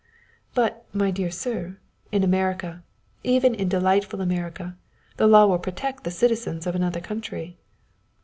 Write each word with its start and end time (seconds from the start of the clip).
"But, 0.55 0.85
my 0.93 1.11
dear 1.11 1.29
sir, 1.29 1.77
in 2.11 2.23
America, 2.23 2.81
even 3.23 3.53
in 3.53 3.69
delightful 3.69 4.19
America, 4.19 4.75
the 5.17 5.27
law 5.27 5.45
will 5.45 5.59
protect 5.59 6.05
the 6.05 6.09
citizens 6.09 6.65
of 6.65 6.73
another 6.73 7.01
country." 7.01 7.59